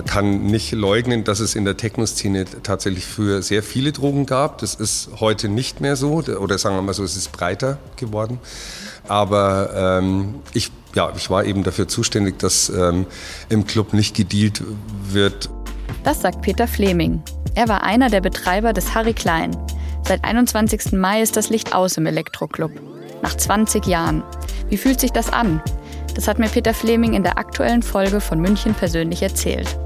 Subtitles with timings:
[0.00, 4.56] man kann nicht leugnen, dass es in der Techno-Szene tatsächlich früher sehr viele Drogen gab.
[4.58, 8.38] Das ist heute nicht mehr so, oder sagen wir mal so, es ist breiter geworden.
[9.08, 13.04] Aber ähm, ich, ja, ich war eben dafür zuständig, dass ähm,
[13.50, 14.62] im Club nicht gedealt
[15.10, 15.50] wird.
[16.02, 17.22] Das sagt Peter Fleming.
[17.54, 19.54] Er war einer der Betreiber des Harry Klein.
[20.08, 20.92] Seit 21.
[20.92, 22.72] Mai ist das Licht aus im Elektroclub.
[23.20, 24.22] Nach 20 Jahren.
[24.70, 25.62] Wie fühlt sich das an?
[26.14, 29.78] Das hat mir Peter Fleming in der aktuellen Folge von München persönlich erzählt.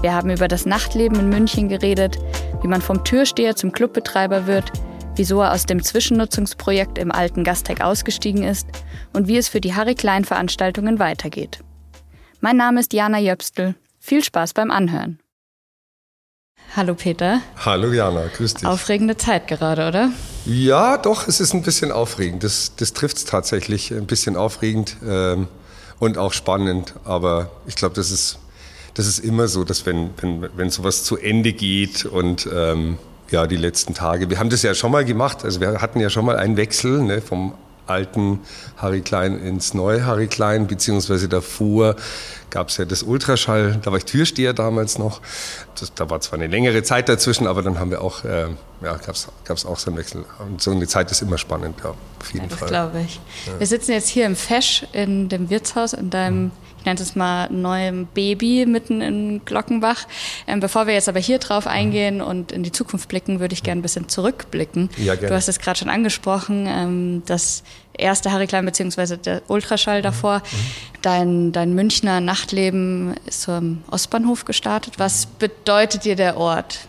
[0.00, 2.18] Wir haben über das Nachtleben in München geredet,
[2.62, 4.70] wie man vom Türsteher zum Clubbetreiber wird,
[5.16, 8.68] wieso er aus dem Zwischennutzungsprojekt im alten Gasteig ausgestiegen ist
[9.12, 11.58] und wie es für die Harry Klein Veranstaltungen weitergeht.
[12.40, 13.74] Mein Name ist Jana Jöpstel.
[13.98, 15.18] Viel Spaß beim Anhören.
[16.76, 17.40] Hallo Peter.
[17.64, 18.66] Hallo Jana, grüß dich.
[18.66, 20.10] Aufregende Zeit gerade, oder?
[20.44, 22.44] Ja, doch, es ist ein bisschen aufregend.
[22.44, 23.90] Das, das trifft es tatsächlich.
[23.92, 25.48] Ein bisschen aufregend ähm,
[25.98, 26.94] und auch spannend.
[27.04, 28.38] Aber ich glaube, das ist,
[28.98, 32.98] das ist immer so, dass wenn, wenn, wenn sowas zu Ende geht und ähm,
[33.30, 35.44] ja, die letzten Tage, wir haben das ja schon mal gemacht.
[35.44, 37.54] Also wir hatten ja schon mal einen Wechsel ne, vom
[37.86, 38.40] alten
[38.76, 41.94] Harry Klein ins neue Harry Klein, beziehungsweise davor
[42.50, 45.20] gab es ja das Ultraschall, da war ich Türsteher damals noch.
[45.78, 48.48] Das, da war zwar eine längere Zeit dazwischen, aber dann haben wir auch, äh,
[48.82, 50.24] ja, gab es auch so einen Wechsel.
[50.38, 52.68] Und so eine Zeit ist immer spannend, ja, auf jeden ja, das Fall.
[52.68, 53.20] glaube ich.
[53.46, 53.58] Ja.
[53.58, 57.16] Wir sitzen jetzt hier im Fesch in dem Wirtshaus, in deinem mhm ich nenne es
[57.16, 60.06] mal neuem Baby mitten in Glockenbach.
[60.46, 63.62] Ähm, bevor wir jetzt aber hier drauf eingehen und in die Zukunft blicken, würde ich
[63.62, 64.88] gerne ein bisschen zurückblicken.
[64.96, 65.28] Ja, gerne.
[65.28, 67.64] Du hast es gerade schon angesprochen, ähm, das
[67.98, 70.42] erste Harry Klein beziehungsweise der Ultraschall davor.
[71.02, 74.94] Dein, dein Münchner Nachtleben ist am Ostbahnhof gestartet.
[74.98, 76.80] Was bedeutet dir der Ort?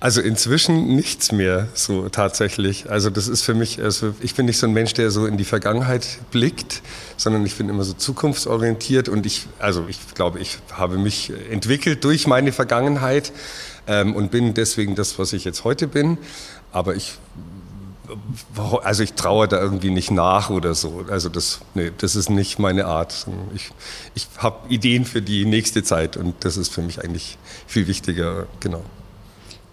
[0.00, 2.90] Also inzwischen nichts mehr so tatsächlich.
[2.90, 5.36] Also das ist für mich, also ich bin nicht so ein Mensch, der so in
[5.36, 6.80] die Vergangenheit blickt,
[7.18, 12.02] sondern ich bin immer so zukunftsorientiert und ich, also ich glaube, ich habe mich entwickelt
[12.02, 13.30] durch meine Vergangenheit
[13.86, 16.16] ähm, und bin deswegen das, was ich jetzt heute bin.
[16.72, 17.18] Aber ich
[18.82, 21.04] also ich traue da irgendwie nicht nach oder so.
[21.08, 23.26] Also das, nee, das ist nicht meine Art.
[23.54, 23.70] Ich,
[24.14, 28.46] ich habe Ideen für die nächste Zeit und das ist für mich eigentlich viel wichtiger,
[28.60, 28.82] genau.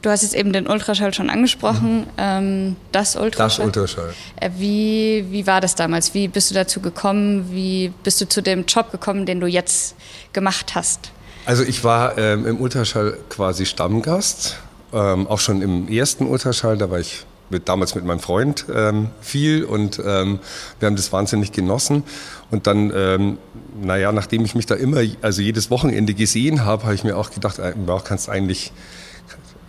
[0.03, 2.05] Du hast jetzt eben den Ultraschall schon angesprochen, mhm.
[2.17, 3.67] ähm, das Ultraschall.
[3.67, 4.13] Das Ultraschall.
[4.39, 6.13] Äh, wie, wie war das damals?
[6.13, 7.49] Wie bist du dazu gekommen?
[7.51, 9.95] Wie bist du zu dem Job gekommen, den du jetzt
[10.33, 11.11] gemacht hast?
[11.45, 14.57] Also ich war ähm, im Ultraschall quasi Stammgast,
[14.93, 19.09] ähm, auch schon im ersten Ultraschall, da war ich mit, damals mit meinem Freund ähm,
[19.21, 20.39] viel und ähm,
[20.79, 22.03] wir haben das wahnsinnig genossen.
[22.51, 23.37] Und dann, ähm,
[23.81, 27.31] naja, nachdem ich mich da immer, also jedes Wochenende gesehen habe, habe ich mir auch
[27.31, 28.71] gedacht, äh, ja, kannst eigentlich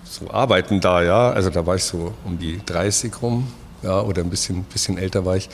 [0.04, 1.30] so arbeiten da, ja.
[1.30, 3.48] Also da war ich so um die 30 rum,
[3.82, 5.48] ja, oder ein bisschen, bisschen älter war ich.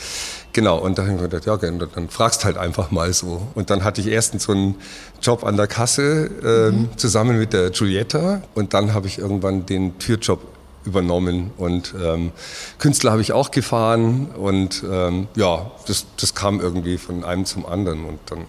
[0.53, 3.49] Genau, und da habe ich mir gedacht, ja, dann, dann fragst halt einfach mal so.
[3.55, 4.77] Und dann hatte ich erstens so einen
[5.21, 6.89] Job an der Kasse ähm, mhm.
[6.97, 10.41] zusammen mit der Giulietta und dann habe ich irgendwann den Türjob
[10.85, 12.33] übernommen und ähm,
[12.79, 17.67] Künstler habe ich auch gefahren und ähm, ja, das, das kam irgendwie von einem zum
[17.67, 18.45] anderen und dann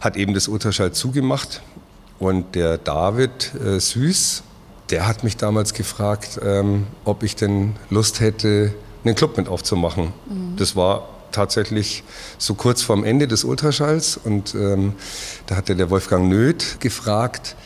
[0.00, 1.62] hat eben das Ultraschall zugemacht
[2.18, 4.42] und der David äh, Süß,
[4.90, 8.72] der hat mich damals gefragt, ähm, ob ich denn Lust hätte,
[9.04, 10.12] einen Club mit aufzumachen.
[10.28, 10.56] Mhm.
[10.56, 12.02] Das war tatsächlich
[12.38, 14.94] so kurz vorm Ende des Ultraschalls und ähm,
[15.46, 17.56] da hatte der Wolfgang Nöth gefragt,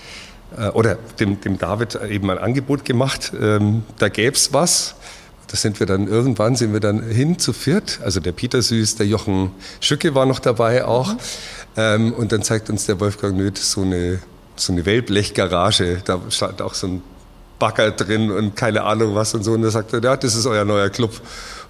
[0.73, 4.97] oder dem, dem, David eben ein Angebot gemacht, ähm, da gäbe es was.
[5.47, 8.01] Da sind wir dann irgendwann sind wir dann hin zu viert.
[8.05, 9.51] Also der Peter Süß, der Jochen
[9.81, 11.13] Schücke war noch dabei auch.
[11.13, 11.19] Mhm.
[11.77, 14.21] Ähm, und dann zeigt uns der Wolfgang Nöth so eine
[14.61, 17.03] so eine Wellblechgarage, da stand auch so ein
[17.59, 19.53] Bagger drin und keine Ahnung was und so.
[19.53, 21.21] Und da sagte er, ja, das ist euer neuer Club.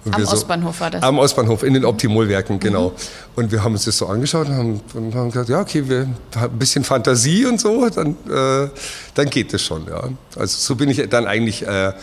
[0.03, 1.03] Und am Ostbahnhof war das?
[1.03, 2.89] Am Ostbahnhof, in den Optimolwerken, genau.
[2.89, 2.95] Mhm.
[3.35, 6.07] Und wir haben uns das so angeschaut und haben, und haben gesagt, ja, okay, wir
[6.35, 8.69] haben ein bisschen Fantasie und so, dann, äh,
[9.13, 10.09] dann geht das schon, ja.
[10.35, 11.93] Also so bin ich dann eigentlich äh,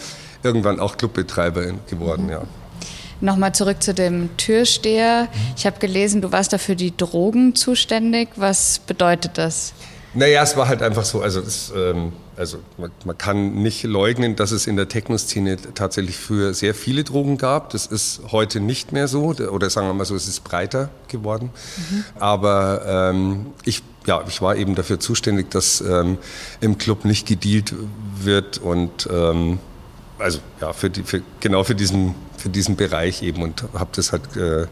[0.42, 2.31] irgendwann auch Clubbetreiber geworden, mhm.
[2.31, 2.42] ja.
[3.20, 5.27] Nochmal zurück zu dem Türsteher.
[5.56, 8.28] Ich habe gelesen, du warst da für die Drogen zuständig.
[8.36, 9.72] Was bedeutet das?
[10.15, 14.37] Naja, es war halt einfach so, also, es, ähm, also man, man, kann nicht leugnen,
[14.37, 17.71] dass es in der Techno-Szene tatsächlich früher sehr viele Drogen gab.
[17.71, 21.51] Das ist heute nicht mehr so, oder sagen wir mal so, es ist breiter geworden.
[21.91, 22.05] Mhm.
[22.21, 26.17] Aber ähm, ich, ja, ich war eben dafür zuständig, dass ähm,
[26.61, 27.75] im Club nicht gedealt
[28.21, 29.59] wird und ähm,
[30.21, 34.13] also ja, für die, für, genau für diesen, für diesen Bereich eben und habe das
[34.13, 34.67] halt äh,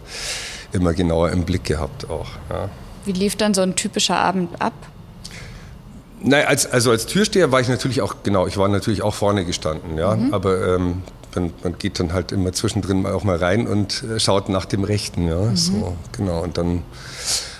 [0.73, 2.29] immer genauer im Blick gehabt auch.
[2.49, 2.69] Ja.
[3.05, 4.75] Wie lief dann so ein typischer Abend ab?
[6.21, 9.45] Nein, als, also als Türsteher war ich natürlich auch, genau, ich war natürlich auch vorne
[9.45, 10.17] gestanden, ja.
[10.17, 10.33] Mhm.
[10.33, 11.03] Aber ähm,
[11.35, 14.85] man, man, geht dann halt immer zwischendrin auch mal rein und äh, schaut nach dem
[14.85, 15.41] Rechten, ja.
[15.41, 15.57] Mhm.
[15.57, 16.43] So, genau.
[16.43, 16.83] Und dann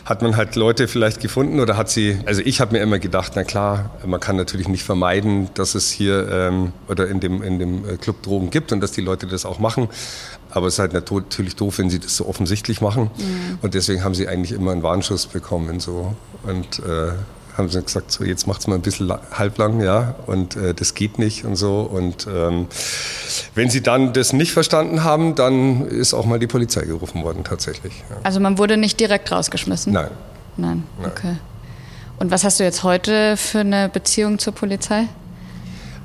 [0.07, 3.33] hat man halt Leute vielleicht gefunden oder hat sie, also ich habe mir immer gedacht,
[3.35, 7.59] na klar, man kann natürlich nicht vermeiden, dass es hier ähm, oder in dem, in
[7.59, 9.89] dem äh, Club Drogen gibt und dass die Leute das auch machen.
[10.51, 13.11] Aber es ist halt natürlich doof, wenn sie das so offensichtlich machen.
[13.17, 13.59] Mhm.
[13.63, 15.81] Und deswegen haben sie eigentlich immer einen Warnschuss bekommen.
[15.81, 16.15] So.
[16.45, 17.13] Und äh,
[17.57, 20.95] haben sie gesagt, so jetzt macht es mal ein bisschen halblang, ja, und äh, das
[20.95, 21.81] geht nicht und so.
[21.81, 22.67] Und ähm,
[23.55, 27.45] wenn sie dann das nicht verstanden haben, dann ist auch mal die Polizei gerufen worden,
[27.45, 28.05] tatsächlich.
[28.11, 28.17] Ja.
[28.23, 29.93] Also man wurde nicht direkt rausgeschmissen?
[29.93, 30.11] Nein.
[30.57, 31.11] Nein, Nein.
[31.11, 31.37] okay.
[32.19, 35.07] Und was hast du jetzt heute für eine Beziehung zur Polizei?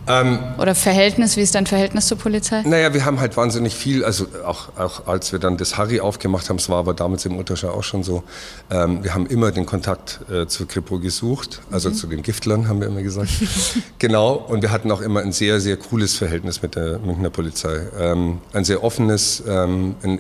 [0.08, 2.64] Ähm, Oder Verhältnis, wie ist dein Verhältnis zur Polizei?
[2.64, 6.50] Naja, wir haben halt wahnsinnig viel, also auch, auch als wir dann das Harry aufgemacht
[6.50, 8.24] haben, es war aber damals im Unterschau auch schon so,
[8.72, 11.94] ähm, wir haben immer den Kontakt äh, zur Kripo gesucht, also mhm.
[11.94, 13.30] zu den Giftlern haben wir immer gesagt.
[14.00, 17.82] genau, und wir hatten auch immer ein sehr, sehr cooles Verhältnis mit der Münchner Polizei.
[18.00, 20.20] Ähm, ein sehr offenes, ähm, ein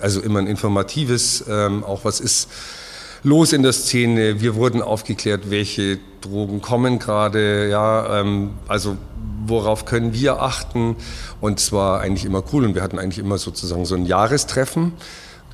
[0.00, 2.48] also immer ein informatives, ähm, auch was ist
[3.22, 4.40] los in der Szene.
[4.40, 7.68] Wir wurden aufgeklärt, welche Drogen kommen gerade.
[7.68, 8.96] Ja, ähm, also
[9.46, 10.96] worauf können wir achten?
[11.40, 12.64] Und zwar eigentlich immer cool.
[12.64, 14.92] Und wir hatten eigentlich immer sozusagen so ein Jahrestreffen.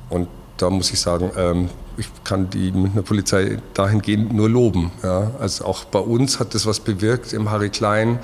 [0.09, 0.27] Und
[0.57, 4.91] da muss ich sagen, ähm, ich kann die Münchner Polizei dahingehend nur loben.
[5.03, 5.31] Ja.
[5.39, 8.19] Also auch bei uns hat das was bewirkt im Harry Klein.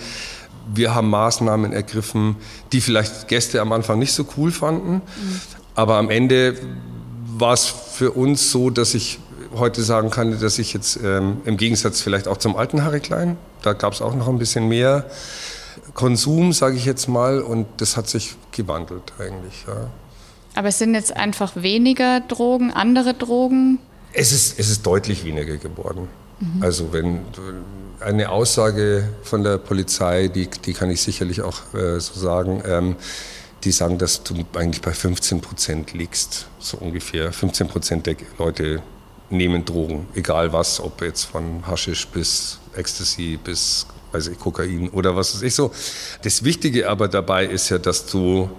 [0.73, 2.37] Wir haben Maßnahmen ergriffen,
[2.71, 4.93] die vielleicht Gäste am Anfang nicht so cool fanden.
[4.93, 5.01] Mhm.
[5.75, 6.55] Aber am Ende
[7.37, 9.19] war es für uns so, dass ich
[9.55, 13.37] heute sagen kann, dass ich jetzt ähm, im Gegensatz vielleicht auch zum alten Harry Klein,
[13.61, 15.05] da gab es auch noch ein bisschen mehr
[15.93, 19.65] Konsum, sage ich jetzt mal, und das hat sich gewandelt eigentlich.
[19.67, 19.89] Ja.
[20.55, 23.79] Aber es sind jetzt einfach weniger Drogen, andere Drogen?
[24.13, 26.07] Es ist, es ist deutlich weniger geworden.
[26.39, 26.61] Mhm.
[26.61, 27.21] Also wenn
[27.99, 32.95] eine Aussage von der Polizei, die, die kann ich sicherlich auch äh, so sagen, ähm,
[33.63, 37.31] die sagen, dass du eigentlich bei 15 Prozent liegst, so ungefähr.
[37.31, 38.81] 15 Prozent der Leute
[39.29, 45.15] nehmen Drogen, egal was, ob jetzt von Haschisch bis Ecstasy bis weiß ich, Kokain oder
[45.15, 45.71] was weiß ich so.
[46.23, 48.49] Das Wichtige aber dabei ist ja, dass du,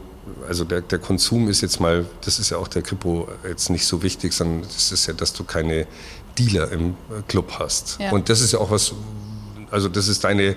[0.49, 3.87] also der, der Konsum ist jetzt mal, das ist ja auch der Kripo jetzt nicht
[3.87, 5.87] so wichtig, sondern das ist ja, dass du keine
[6.39, 6.97] Dealer im
[7.29, 7.99] Club hast.
[8.01, 8.11] Ja.
[8.11, 8.93] Und das ist ja auch was,
[9.71, 10.57] also das ist deine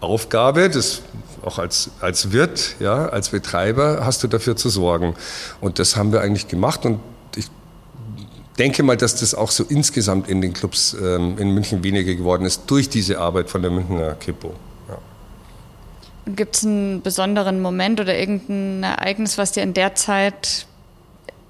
[0.00, 1.02] Aufgabe, das
[1.42, 5.14] auch als, als Wirt, ja, als Betreiber hast du dafür zu sorgen.
[5.60, 7.00] Und das haben wir eigentlich gemacht und
[8.58, 12.44] denke mal, dass das auch so insgesamt in den Clubs ähm, in München weniger geworden
[12.44, 14.54] ist durch diese Arbeit von der Münchner Kripo.
[14.88, 14.98] Ja.
[16.34, 20.66] Gibt es einen besonderen Moment oder irgendein Ereignis, was dir in der Zeit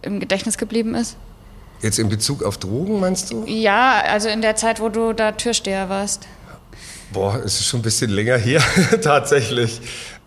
[0.02, 1.16] im Gedächtnis geblieben ist?
[1.80, 3.44] Jetzt in Bezug auf Drogen, meinst du?
[3.46, 6.26] Ja, also in der Zeit, wo du da Türsteher warst.
[7.12, 8.60] Boah, es ist schon ein bisschen länger hier,
[9.02, 9.80] tatsächlich.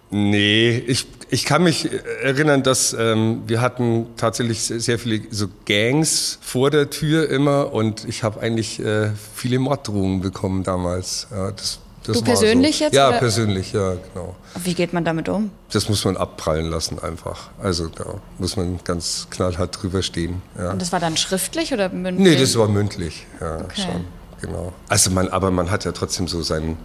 [0.09, 1.89] Nee, ich, ich kann mich
[2.21, 8.03] erinnern, dass ähm, wir hatten tatsächlich sehr viele so Gangs vor der Tür immer und
[8.05, 11.27] ich habe eigentlich äh, viele Morddrohungen bekommen damals.
[11.31, 12.83] Ja, das, das du persönlich so.
[12.83, 12.93] jetzt?
[12.93, 13.19] Ja, oder?
[13.19, 14.35] persönlich, ja, genau.
[14.61, 15.51] Wie geht man damit um?
[15.71, 17.49] Das muss man abprallen lassen einfach.
[17.63, 20.41] Also da muss man ganz knallhart drüber stehen.
[20.57, 20.71] Ja.
[20.71, 22.27] Und das war dann schriftlich oder mündlich?
[22.27, 23.83] Nee, das war mündlich, ja, okay.
[23.83, 24.05] schon,
[24.41, 24.73] genau.
[24.89, 26.77] Also man, aber man hat ja trotzdem so seinen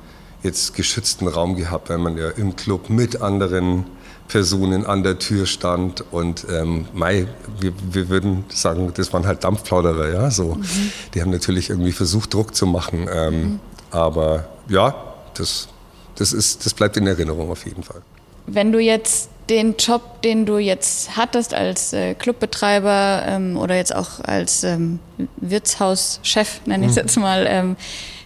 [0.44, 3.87] jetzt geschützten Raum gehabt, weil man ja im Club mit anderen
[4.28, 7.26] Personen an der Tür stand und ähm, Mai,
[7.61, 10.54] wir, wir würden sagen, das waren halt Dampfplauderer, ja, so.
[10.54, 10.92] Mhm.
[11.14, 13.61] Die haben natürlich irgendwie versucht, Druck zu machen, ähm, mhm.
[13.90, 14.95] aber ja,
[15.35, 15.68] das,
[16.16, 18.02] das, ist, das bleibt in Erinnerung auf jeden Fall.
[18.47, 23.95] Wenn du jetzt den Job, den du jetzt hattest als äh, Clubbetreiber ähm, oder jetzt
[23.95, 24.99] auch als ähm,
[25.37, 27.02] Wirtshauschef, nenne ich es mhm.
[27.02, 27.76] jetzt mal, ähm,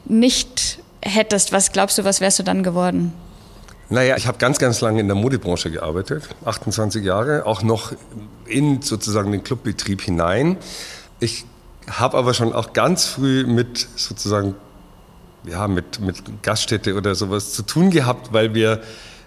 [0.07, 3.12] nicht hättest, was glaubst du, was wärst du dann geworden?
[3.92, 7.92] Naja, ich habe ganz, ganz lange in der Modebranche gearbeitet, 28 Jahre, auch noch
[8.47, 10.59] in sozusagen den Clubbetrieb hinein.
[11.18, 11.44] Ich
[11.90, 14.54] habe aber schon auch ganz früh mit sozusagen,
[15.44, 18.80] ja, mit, mit Gaststätte oder sowas zu tun gehabt, weil wir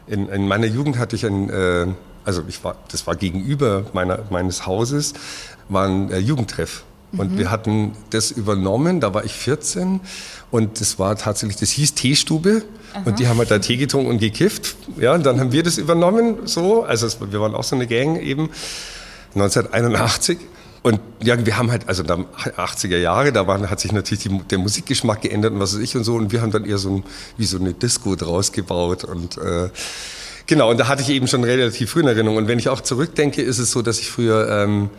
[0.07, 1.87] in, in meiner Jugend hatte ich ein, äh,
[2.23, 5.13] also ich war, das war gegenüber meiner, meines Hauses,
[5.67, 6.85] war ein äh, Jugendtreff.
[7.15, 7.37] Und mhm.
[7.37, 10.01] wir hatten das übernommen, da war ich 14
[10.49, 13.03] und das war tatsächlich, das hieß Teestube Aha.
[13.05, 14.75] und die haben halt da Tee getrunken und gekifft.
[14.97, 17.87] Ja, und dann haben wir das übernommen, so, also es, wir waren auch so eine
[17.87, 18.49] Gang eben,
[19.35, 20.39] 1981.
[20.81, 24.37] Und ja, wir haben halt, also da 80er Jahre, da waren, hat sich natürlich die,
[24.49, 26.15] der Musikgeschmack geändert und was weiß ich und so.
[26.15, 27.03] Und wir haben dann eher so ein,
[27.37, 29.05] wie so eine Disco draus gebaut.
[29.05, 29.69] Und äh,
[30.45, 32.37] genau, und da hatte ich eben schon relativ früh in Erinnerung.
[32.37, 34.89] Und wenn ich auch zurückdenke, ist es so, dass ich früher ähm,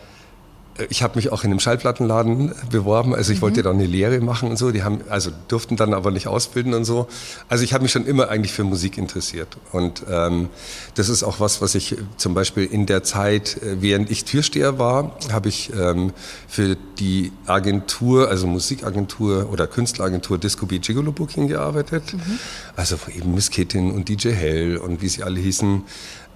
[0.88, 3.42] ich habe mich auch in einem Schallplattenladen beworben, also ich mhm.
[3.42, 4.72] wollte da eine Lehre machen und so.
[4.72, 7.06] Die haben also durften dann aber nicht ausbilden und so.
[7.48, 10.48] Also ich habe mich schon immer eigentlich für Musik interessiert und ähm,
[10.96, 14.78] das ist auch was, was ich zum Beispiel in der Zeit, äh, während ich Türsteher
[14.78, 16.12] war, habe ich ähm,
[16.48, 22.14] für die Agentur, also Musikagentur oder Künstleragentur Disco Beat Gigolo Booking gearbeitet.
[22.14, 22.38] Mhm.
[22.74, 25.84] Also eben Miss Kittin und DJ Hell und wie sie alle hießen.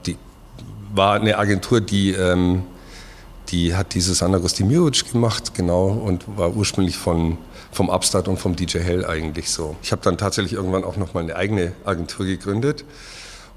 [0.07, 0.16] Die
[0.95, 2.62] war eine Agentur, die ähm,
[3.50, 7.38] die hat die Susanna Gostimirovic gemacht, genau, und war ursprünglich von,
[7.73, 9.76] vom Upstart und vom DJ Hell eigentlich so.
[9.83, 12.85] Ich habe dann tatsächlich irgendwann auch nochmal eine eigene Agentur gegründet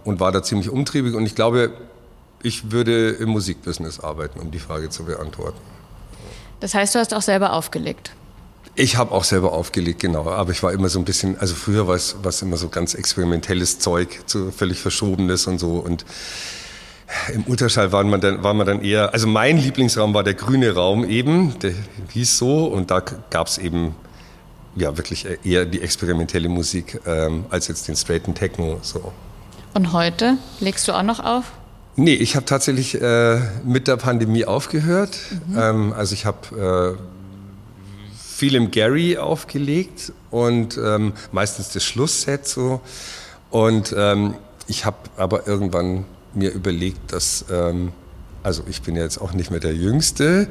[0.03, 1.71] und war da ziemlich umtriebig und ich glaube,
[2.43, 5.59] ich würde im Musikbusiness arbeiten, um die Frage zu beantworten.
[6.59, 8.11] Das heißt, du hast auch selber aufgelegt?
[8.75, 10.29] Ich habe auch selber aufgelegt, genau.
[10.29, 12.69] Aber ich war immer so ein bisschen, also früher war es, war es immer so
[12.69, 15.73] ganz experimentelles Zeug, so völlig verschobenes und so.
[15.77, 16.05] Und
[17.33, 20.73] im Ultraschall war man, dann, war man dann eher, also mein Lieblingsraum war der grüne
[20.73, 21.73] Raum eben, der
[22.09, 23.95] hieß so und da gab es eben
[24.75, 28.79] ja wirklich eher die experimentelle Musik ähm, als jetzt den straighten Techno.
[28.81, 29.11] So.
[29.73, 31.51] Und heute legst du auch noch auf?
[31.95, 35.17] Nee, ich habe tatsächlich äh, mit der Pandemie aufgehört.
[35.47, 35.57] Mhm.
[35.59, 37.01] Ähm, also ich habe äh,
[38.17, 42.79] viel im Gary aufgelegt und ähm, meistens das Schlussset so.
[43.49, 44.35] Und ähm,
[44.67, 47.91] ich habe aber irgendwann mir überlegt, dass, ähm,
[48.43, 50.47] also ich bin ja jetzt auch nicht mehr der Jüngste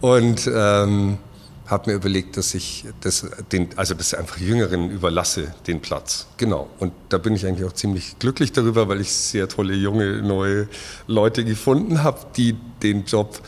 [0.00, 1.18] und ähm,
[1.66, 6.26] habe mir überlegt, dass ich das, den, also das einfach Jüngeren überlasse, den Platz.
[6.36, 6.68] Genau.
[6.78, 10.68] Und da bin ich eigentlich auch ziemlich glücklich darüber, weil ich sehr tolle junge neue
[11.06, 13.40] Leute gefunden habe, die den Job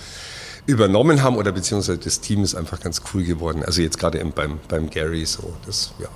[0.67, 3.63] übernommen haben oder beziehungsweise das Team ist einfach ganz cool geworden.
[3.63, 6.09] Also jetzt gerade beim, beim Gary so, das ja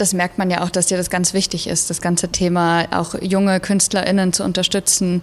[0.00, 3.14] das merkt man ja auch, dass dir das ganz wichtig ist, das ganze Thema auch
[3.20, 5.22] junge KünstlerInnen zu unterstützen.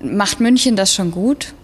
[0.00, 1.54] Macht München das schon gut?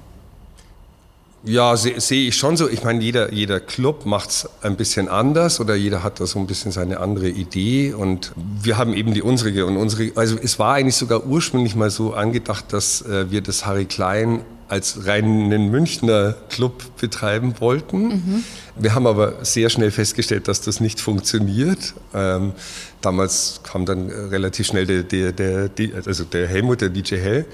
[1.43, 2.69] Ja, sehe seh ich schon so.
[2.69, 6.47] Ich meine, jeder, jeder Club es ein bisschen anders oder jeder hat da so ein
[6.47, 10.75] bisschen seine andere Idee und wir haben eben die unsere und unsere, also es war
[10.75, 16.35] eigentlich sogar ursprünglich mal so angedacht, dass äh, wir das Harry Klein als reinen Münchner
[16.49, 18.09] Club betreiben wollten.
[18.09, 18.45] Mhm.
[18.77, 21.95] Wir haben aber sehr schnell festgestellt, dass das nicht funktioniert.
[22.15, 22.53] Ähm,
[23.01, 27.47] damals kam dann relativ schnell der, der, der, also der Helmut, der DJ Hell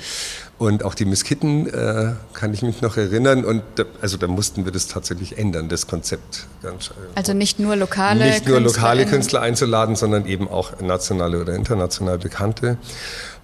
[0.59, 3.45] und auch die Miss Kitten, äh, kann ich mich noch erinnern.
[3.45, 6.47] Und da, also da mussten wir das tatsächlich ändern, das Konzept.
[6.63, 11.55] Ganz, also nicht nur lokale Nicht nur lokale Künstler einzuladen, sondern eben auch nationale oder
[11.55, 12.79] international bekannte.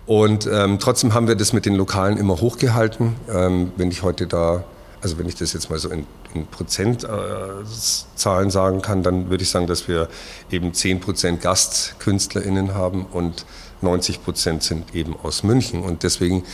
[0.06, 3.14] Und ähm, trotzdem haben wir das mit den Lokalen immer hochgehalten.
[3.32, 4.64] Ähm, wenn ich heute da,
[5.00, 9.44] also wenn ich das jetzt mal so in, in Prozentzahlen äh, sagen kann, dann würde
[9.44, 10.08] ich sagen, dass wir
[10.50, 13.44] eben 10 Prozent GastkünstlerInnen haben und
[13.80, 15.82] 90 Prozent sind eben aus München.
[15.82, 16.44] Und deswegen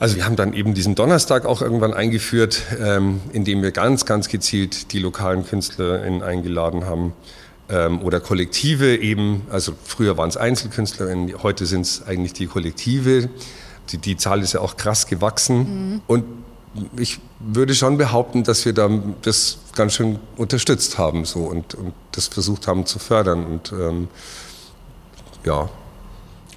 [0.00, 4.28] also wir haben dann eben diesen Donnerstag auch irgendwann eingeführt, ähm, indem wir ganz, ganz
[4.28, 7.14] gezielt die lokalen KünstlerInnen eingeladen haben,
[7.68, 13.28] ähm, oder Kollektive eben, also früher waren es Einzelkünstlerinnen, heute sind es eigentlich die Kollektive.
[13.90, 15.58] Die, die Zahl ist ja auch krass gewachsen.
[15.94, 16.00] Mhm.
[16.06, 16.24] Und
[16.96, 18.90] ich würde schon behaupten, dass wir da
[19.22, 23.44] das ganz schön unterstützt haben so, und, und das versucht haben zu fördern.
[23.44, 24.08] Und ähm,
[25.44, 25.68] ja.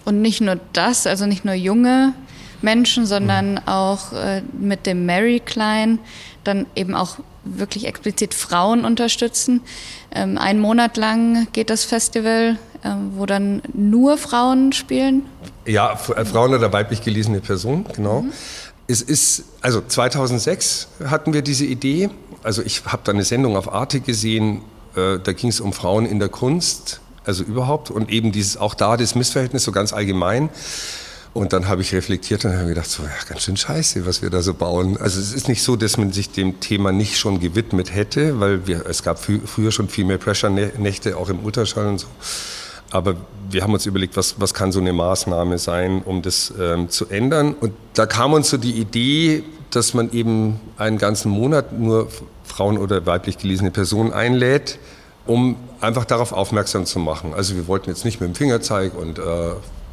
[0.03, 2.13] Und nicht nur das, also nicht nur junge
[2.61, 3.67] Menschen, sondern mhm.
[3.67, 5.99] auch äh, mit dem Mary Klein
[6.43, 9.61] dann eben auch wirklich explizit Frauen unterstützen.
[10.13, 15.25] Ähm, einen Monat lang geht das Festival, ähm, wo dann nur Frauen spielen.
[15.65, 18.23] Ja, äh, Frauen oder weiblich gelesene Personen, genau.
[18.23, 18.33] Mhm.
[18.87, 22.09] Es ist, also 2006 hatten wir diese Idee.
[22.43, 24.61] Also ich habe da eine Sendung auf Arte gesehen,
[24.95, 28.73] äh, da ging es um Frauen in der Kunst, also überhaupt und eben dieses auch
[28.73, 30.49] da das Missverhältnis so ganz allgemein.
[31.33, 34.29] Und dann habe ich reflektiert und habe gedacht, so, ja, ganz schön scheiße, was wir
[34.29, 34.97] da so bauen.
[34.97, 38.67] Also es ist nicht so, dass man sich dem Thema nicht schon gewidmet hätte, weil
[38.67, 42.07] wir, es gab früher schon viel mehr Pressure-Nächte, auch im Ultraschall und so.
[42.91, 43.15] Aber
[43.49, 47.07] wir haben uns überlegt, was, was kann so eine Maßnahme sein, um das ähm, zu
[47.07, 47.53] ändern.
[47.53, 52.09] Und da kam uns so die Idee, dass man eben einen ganzen Monat nur
[52.43, 54.79] Frauen oder weiblich gelesene Personen einlädt,
[55.25, 57.33] um einfach darauf aufmerksam zu machen.
[57.33, 59.21] Also wir wollten jetzt nicht mit dem Fingerzeig und äh,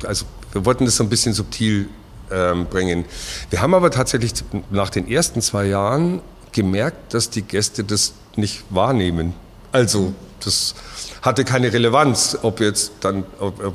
[0.04, 1.88] also wir wollten das so ein bisschen subtil
[2.30, 3.04] ähm, bringen.
[3.50, 4.32] Wir haben aber tatsächlich
[4.70, 6.20] nach den ersten zwei Jahren
[6.52, 9.34] gemerkt, dass die Gäste das nicht wahrnehmen.
[9.72, 10.12] Also
[10.44, 10.74] das
[11.22, 13.74] hatte keine Relevanz, ob jetzt dann, ob, ob,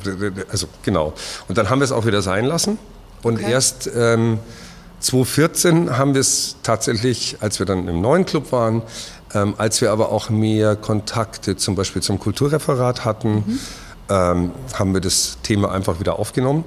[0.50, 1.14] also genau.
[1.48, 2.78] Und dann haben wir es auch wieder sein lassen.
[3.22, 3.52] Und okay.
[3.52, 4.40] erst ähm,
[5.00, 8.82] 2014 haben wir es tatsächlich, als wir dann im neuen Club waren,
[9.34, 13.60] ähm, als wir aber auch mehr Kontakte zum Beispiel zum Kulturreferat hatten, mhm.
[14.14, 16.64] Ähm, haben wir das Thema einfach wieder aufgenommen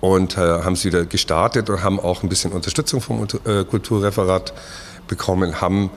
[0.00, 4.54] und äh, haben sie wieder gestartet und haben auch ein bisschen Unterstützung vom äh, Kulturreferat
[5.06, 5.90] bekommen, haben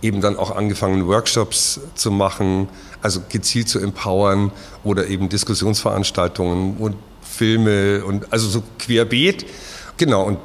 [0.00, 2.68] eben dann auch angefangen, Workshops zu machen,
[3.02, 4.52] also gezielt zu empowern
[4.84, 9.44] oder eben Diskussionsveranstaltungen und Filme und also so querbeet.
[9.98, 10.38] Genau, und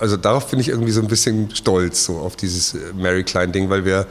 [0.00, 3.68] also darauf bin ich irgendwie so ein bisschen stolz, so auf dieses äh, Mary Klein-Ding,
[3.68, 4.06] weil wir,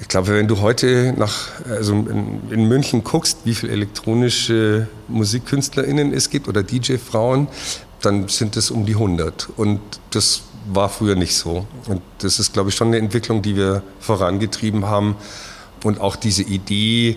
[0.00, 6.12] ich glaube, wenn du heute nach, also in, in München guckst, wie viele elektronische MusikkünstlerInnen
[6.12, 7.48] es gibt oder DJ-Frauen,
[8.00, 9.48] dann sind es um die 100.
[9.56, 11.66] Und das war früher nicht so.
[11.88, 15.16] Und das ist, glaube ich, schon eine Entwicklung, die wir vorangetrieben haben.
[15.82, 17.16] Und auch diese Idee,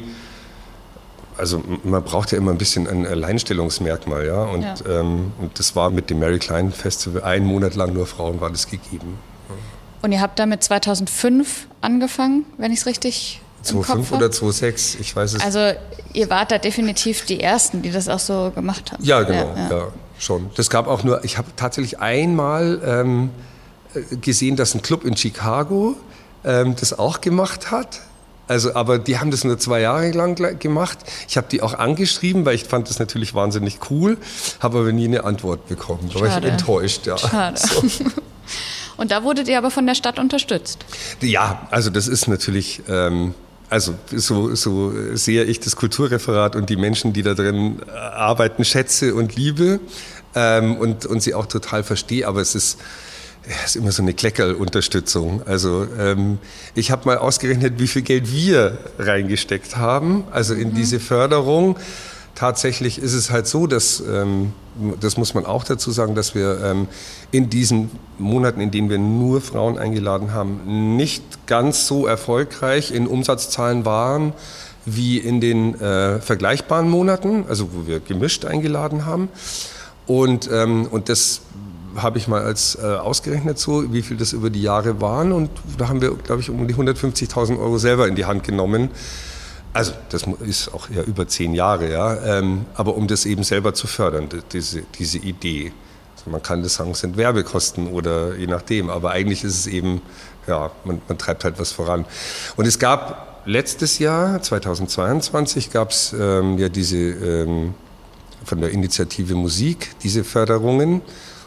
[1.37, 4.43] also man braucht ja immer ein bisschen ein Alleinstellungsmerkmal, ja.
[4.43, 4.75] Und, ja.
[4.87, 8.49] Ähm, und das war mit dem Mary Klein Festival einen Monat lang nur Frauen war
[8.49, 9.17] das gegeben.
[10.01, 15.35] Und ihr habt damit 2005 angefangen, wenn ich es richtig 2005 oder 2006, ich weiß
[15.35, 15.41] es.
[15.41, 15.77] Also
[16.13, 19.03] ihr wart da definitiv die Ersten, die das auch so gemacht haben.
[19.03, 19.69] Ja, genau, ja, ja.
[19.69, 20.49] ja schon.
[20.55, 23.29] Das gab auch nur, ich habe tatsächlich einmal ähm,
[24.21, 25.95] gesehen, dass ein Club in Chicago
[26.43, 28.01] ähm, das auch gemacht hat.
[28.47, 30.99] Also, aber die haben das nur zwei Jahre lang gemacht.
[31.29, 34.17] Ich habe die auch angeschrieben, weil ich fand das natürlich wahnsinnig cool,
[34.59, 36.09] habe aber nie eine Antwort bekommen.
[36.13, 37.05] Da war ich enttäuscht.
[37.05, 37.17] Ja.
[37.17, 37.59] Schade.
[37.71, 37.83] So.
[39.01, 40.85] Und da wurdet ihr aber von der Stadt unterstützt?
[41.21, 42.83] Ja, also das ist natürlich...
[42.87, 43.33] Ähm,
[43.67, 49.15] also so, so sehe ich das Kulturreferat und die Menschen, die da drin arbeiten, schätze
[49.15, 49.79] und liebe
[50.35, 52.27] ähm, und, und sie auch total verstehe.
[52.27, 52.79] Aber es ist,
[53.47, 55.41] es ist immer so eine Kleckerl-Unterstützung.
[55.47, 56.37] Also ähm,
[56.75, 60.75] ich habe mal ausgerechnet, wie viel Geld wir reingesteckt haben, also in mhm.
[60.75, 61.77] diese Förderung.
[62.41, 64.53] Tatsächlich ist es halt so, dass, ähm,
[64.99, 66.87] das muss man auch dazu sagen, dass wir ähm,
[67.29, 73.05] in diesen Monaten, in denen wir nur Frauen eingeladen haben, nicht ganz so erfolgreich in
[73.05, 74.33] Umsatzzahlen waren
[74.87, 79.29] wie in den äh, vergleichbaren Monaten, also wo wir gemischt eingeladen haben.
[80.07, 81.41] Und, ähm, und das
[81.95, 85.31] habe ich mal als äh, ausgerechnet so, wie viel das über die Jahre waren.
[85.31, 88.89] Und da haben wir, glaube ich, um die 150.000 Euro selber in die Hand genommen.
[89.73, 92.39] Also das ist auch eher über zehn Jahre, ja.
[92.39, 95.71] Ähm, aber um das eben selber zu fördern, diese, diese Idee.
[96.17, 98.89] Also man kann das sagen, es sind Werbekosten oder je nachdem.
[98.89, 100.01] Aber eigentlich ist es eben,
[100.45, 102.05] ja, man, man treibt halt was voran.
[102.57, 107.73] Und es gab letztes Jahr, 2022, gab es ähm, ja diese ähm,
[108.43, 111.01] von der Initiative Musik, diese Förderungen.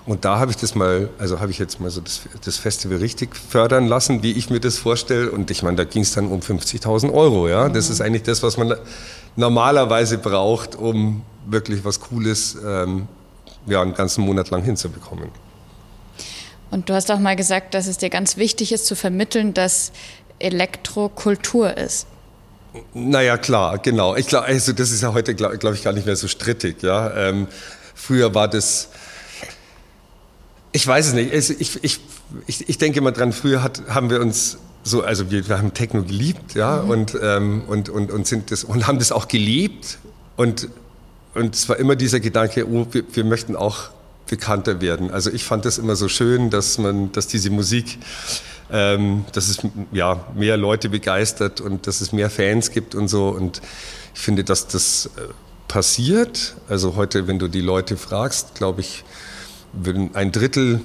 [0.07, 2.99] Und da habe ich das mal, also habe ich jetzt mal so das, das, Festival
[2.99, 5.31] richtig fördern lassen, wie ich mir das vorstelle.
[5.31, 7.49] Und ich meine, da ging es dann um 50.000 Euro.
[7.49, 8.75] Ja, das ist eigentlich das, was man
[9.37, 13.09] normalerweise braucht, um wirklich was Cooles ähm,
[13.67, 15.31] ja, einen ganzen Monat lang hinzubekommen.
[16.71, 19.93] Und du hast auch mal gesagt, dass es dir ganz wichtig ist zu vermitteln, dass
[20.39, 22.07] Elektrokultur ist.
[22.93, 24.17] Naja, klar, genau.
[24.17, 26.83] Ich glaube, also das ist ja heute, glaube glaub ich, gar nicht mehr so strittig.
[26.83, 27.15] Ja?
[27.15, 27.47] Ähm,
[27.95, 28.89] früher war das
[30.75, 31.33] ich weiß es nicht.
[31.33, 32.01] Ich, ich,
[32.47, 35.73] ich, ich denke mal dran, früher hat, haben wir uns so, also wir, wir haben
[35.73, 36.91] Techno geliebt, ja, mhm.
[36.91, 39.99] und, ähm, und, und, und sind das und haben das auch gelebt.
[40.37, 40.69] Und,
[41.35, 43.91] und es war immer dieser Gedanke, oh, wir, wir möchten auch
[44.27, 45.13] bekannter werden.
[45.13, 47.99] Also ich fand das immer so schön, dass man, dass diese Musik,
[48.73, 49.59] ähm, dass es
[49.93, 53.29] ja mehr Leute begeistert und dass es mehr Fans gibt und so.
[53.29, 53.63] Und
[54.13, 55.21] ich finde, dass das äh,
[55.69, 56.57] passiert.
[56.69, 59.05] Also heute, wenn du die Leute fragst, glaube ich,
[59.77, 60.81] würden ein Drittel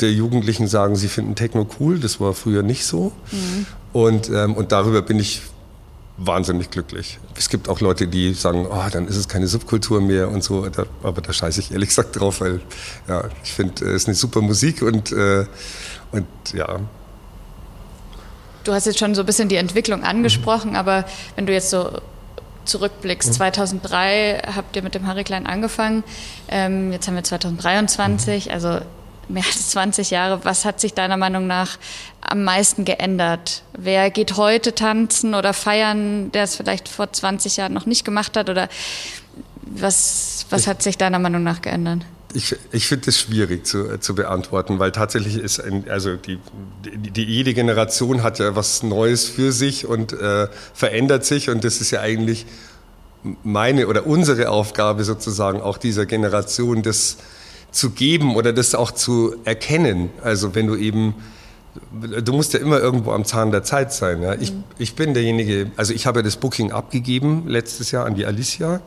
[0.00, 1.98] der Jugendlichen sagen, sie finden Techno cool.
[1.98, 3.12] Das war früher nicht so.
[3.30, 3.66] Mhm.
[3.92, 5.42] Und, ähm, und darüber bin ich
[6.16, 7.18] wahnsinnig glücklich.
[7.36, 10.68] Es gibt auch Leute, die sagen, oh, dann ist es keine Subkultur mehr und so.
[10.68, 12.60] Da, aber da scheiße ich ehrlich gesagt drauf, weil
[13.08, 15.46] ja, ich finde, es ist eine super Musik und, äh,
[16.10, 16.80] und ja.
[18.64, 20.76] Du hast jetzt schon so ein bisschen die Entwicklung angesprochen, mhm.
[20.76, 21.04] aber
[21.36, 22.00] wenn du jetzt so
[22.64, 23.34] zurückblickst, mhm.
[23.34, 26.04] 2003 habt ihr mit dem Harry Klein angefangen,
[26.48, 28.52] ähm, jetzt haben wir 2023, mhm.
[28.52, 28.80] also
[29.28, 30.44] mehr als 20 Jahre.
[30.44, 31.78] Was hat sich deiner Meinung nach
[32.20, 33.62] am meisten geändert?
[33.72, 38.36] Wer geht heute tanzen oder feiern, der es vielleicht vor 20 Jahren noch nicht gemacht
[38.36, 38.50] hat?
[38.50, 38.68] Oder
[39.62, 42.02] was, was hat sich deiner Meinung nach geändert?
[42.34, 46.38] Ich, ich finde es schwierig zu, äh, zu beantworten, weil tatsächlich ist ein, also die,
[46.84, 51.64] die, die, jede Generation hat ja was Neues für sich und äh, verändert sich und
[51.64, 52.46] das ist ja eigentlich
[53.44, 57.18] meine oder unsere Aufgabe sozusagen auch dieser Generation, das
[57.70, 60.10] zu geben oder das auch zu erkennen.
[60.22, 61.14] Also wenn du eben
[61.90, 64.22] du musst ja immer irgendwo am Zahn der Zeit sein.
[64.22, 64.34] Ja?
[64.34, 64.64] Ich, mhm.
[64.78, 68.80] ich bin derjenige, also ich habe das Booking abgegeben letztes Jahr an die Alicia,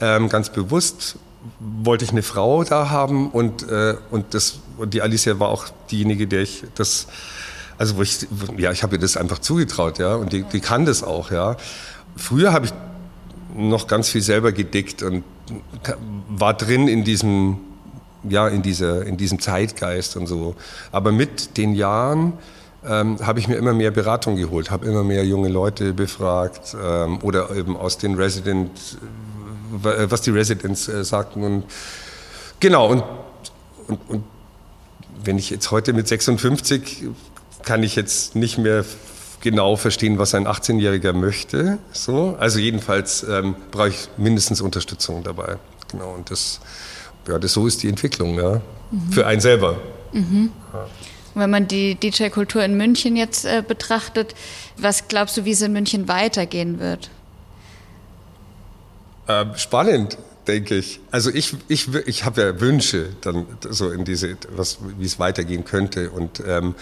[0.00, 1.16] ähm, ganz bewusst,
[1.60, 5.66] wollte ich eine Frau da haben und, äh, und, das, und die Alicia war auch
[5.90, 7.06] diejenige, der ich das,
[7.78, 8.26] also wo ich,
[8.56, 11.56] ja, ich habe ihr das einfach zugetraut, ja, und die, die kann das auch, ja.
[12.16, 12.72] Früher habe ich
[13.56, 15.24] noch ganz viel selber gedickt und
[16.28, 17.58] war drin in diesem
[18.28, 20.54] ja, in, dieser, in diesem Zeitgeist und so.
[20.92, 22.34] Aber mit den Jahren
[22.86, 27.18] ähm, habe ich mir immer mehr Beratung geholt, habe immer mehr junge Leute befragt ähm,
[27.22, 28.98] oder eben aus den Residents, äh,
[29.70, 31.42] was die Residents äh, sagten.
[31.42, 31.64] Und
[32.60, 33.04] genau, und,
[33.88, 34.24] und, und
[35.22, 37.08] wenn ich jetzt heute mit 56
[37.64, 38.84] kann ich jetzt nicht mehr
[39.40, 41.78] genau verstehen, was ein 18-Jähriger möchte.
[41.92, 45.56] So, also jedenfalls ähm, brauche ich mindestens Unterstützung dabei.
[45.90, 46.60] Genau, und das,
[47.28, 49.12] ja, das so ist die Entwicklung, ja, mhm.
[49.12, 49.76] für einen selber.
[50.12, 50.50] Mhm.
[50.72, 50.86] Ja.
[51.34, 54.34] Wenn man die DJ-Kultur in München jetzt äh, betrachtet,
[54.76, 57.10] was glaubst du, wie es in München weitergehen wird?
[59.28, 61.00] Ähm, spannend, denke ich.
[61.10, 65.64] Also ich, ich, ich habe ja Wünsche dann so in diese, was, wie es weitergehen
[65.64, 66.10] könnte.
[66.10, 66.74] Und, ähm,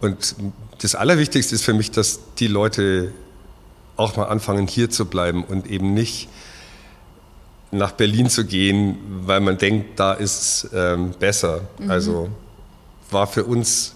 [0.00, 0.34] und
[0.80, 3.12] das Allerwichtigste ist für mich, dass die Leute
[3.96, 6.28] auch mal anfangen, hier zu bleiben und eben nicht
[7.70, 11.62] nach Berlin zu gehen, weil man denkt, da ist es ähm, besser.
[11.78, 11.90] Mhm.
[11.90, 12.28] Also
[13.10, 13.94] war für uns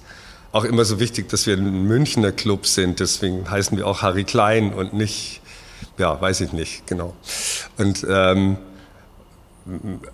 [0.52, 3.00] auch immer so wichtig, dass wir ein Münchner Club sind.
[3.00, 5.40] Deswegen heißen wir auch Harry Klein und nicht,
[5.98, 7.14] ja, weiß ich nicht, genau.
[7.76, 8.56] Und ähm,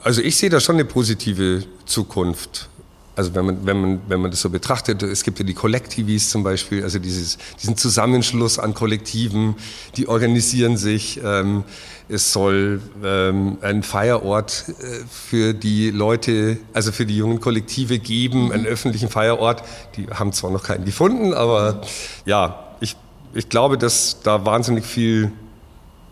[0.02, 2.68] also ich sehe da schon eine positive Zukunft
[3.16, 6.30] also wenn man, wenn, man, wenn man das so betrachtet, es gibt ja die Kollektivis
[6.30, 9.54] zum Beispiel, also dieses, diesen Zusammenschluss an Kollektiven,
[9.96, 11.20] die organisieren sich.
[11.22, 11.64] Ähm,
[12.08, 18.46] es soll ähm, einen Feierort äh, für die Leute, also für die jungen Kollektive geben,
[18.46, 18.52] mhm.
[18.52, 19.62] einen öffentlichen Feierort.
[19.96, 21.82] Die haben zwar noch keinen gefunden, aber
[22.26, 22.96] ja, ich,
[23.32, 25.30] ich glaube, dass da wahnsinnig viel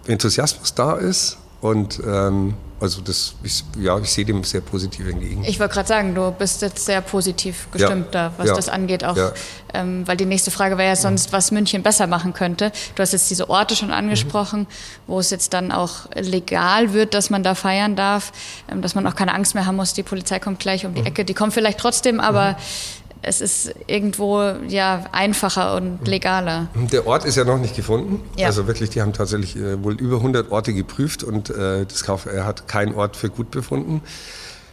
[0.07, 5.45] Enthusiasmus da ist und ähm, also das, ich, ja, ich sehe dem sehr positiv entgegen.
[5.45, 8.69] Ich wollte gerade sagen, du bist jetzt sehr positiv gestimmt ja, da, was ja, das
[8.69, 9.31] angeht, auch, ja.
[9.73, 12.73] ähm, weil die nächste Frage wäre ja sonst, was München besser machen könnte.
[12.97, 14.67] Du hast jetzt diese Orte schon angesprochen, mhm.
[15.07, 18.33] wo es jetzt dann auch legal wird, dass man da feiern darf,
[18.69, 21.03] ähm, dass man auch keine Angst mehr haben muss, die Polizei kommt gleich um die
[21.03, 21.07] mhm.
[21.07, 21.25] Ecke.
[21.25, 26.69] Die kommt vielleicht trotzdem, aber mhm es ist irgendwo ja einfacher und legaler.
[26.75, 28.21] Der Ort ist ja noch nicht gefunden.
[28.37, 28.49] Ja.
[28.49, 32.27] Also wirklich, die haben tatsächlich äh, wohl über 100 Orte geprüft und äh, das Kauf,
[32.27, 34.03] er hat keinen Ort für gut befunden.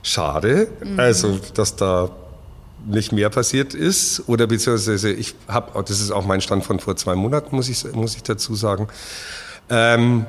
[0.01, 0.99] Schade, mhm.
[0.99, 2.09] also dass da
[2.87, 6.95] nicht mehr passiert ist oder beziehungsweise ich habe, das ist auch mein Stand von vor
[6.95, 8.87] zwei Monaten, muss ich, muss ich dazu sagen.
[9.69, 10.25] Ähm,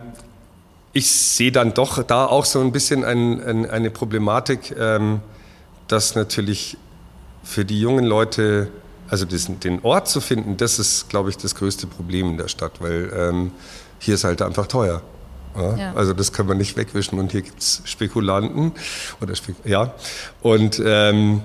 [0.92, 5.20] ich sehe dann doch da auch so ein bisschen ein, ein, eine Problematik, ähm,
[5.86, 6.76] dass natürlich
[7.50, 8.68] für die jungen Leute,
[9.08, 12.80] also den Ort zu finden, das ist, glaube ich, das größte Problem in der Stadt,
[12.80, 13.50] weil ähm,
[13.98, 15.02] hier ist halt einfach teuer.
[15.56, 15.76] Ja?
[15.76, 15.92] Ja.
[15.94, 18.70] Also das kann man nicht wegwischen und hier gibt es Spekulanten
[19.20, 19.94] oder Spek ja
[20.42, 21.40] und ähm,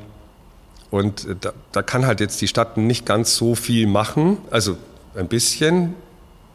[0.91, 4.77] und da, da kann halt jetzt die Stadt nicht ganz so viel machen, also
[5.15, 5.95] ein bisschen,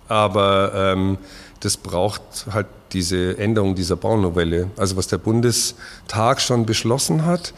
[0.06, 1.18] aber ähm,
[1.61, 4.70] das braucht halt diese Änderung dieser Baunovelle.
[4.77, 7.53] Also was der Bundestag schon beschlossen hat,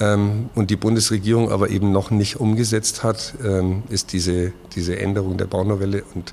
[0.00, 5.36] ähm, und die Bundesregierung aber eben noch nicht umgesetzt hat, ähm, ist diese, diese Änderung
[5.36, 6.32] der Baunovelle und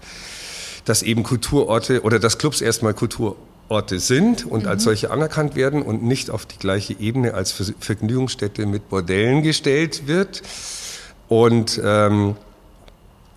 [0.86, 4.70] dass eben Kulturorte oder dass Clubs erstmal Kulturorte sind und mhm.
[4.70, 10.08] als solche anerkannt werden und nicht auf die gleiche Ebene als Vergnügungsstätte mit Bordellen gestellt
[10.08, 10.44] wird.
[11.28, 12.38] Und ähm,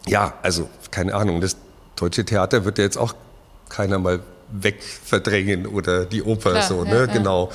[0.07, 1.57] ja, also keine Ahnung, das
[1.97, 3.15] deutsche Theater wird ja jetzt auch
[3.71, 6.91] keiner mal wegverdrängen oder die Oper Klar, so, ne?
[6.91, 7.51] Ja, genau.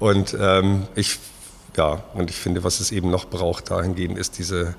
[0.00, 1.18] Und ähm, ich
[1.76, 4.74] ja, und ich finde, was es eben noch braucht dahingehend, ist diese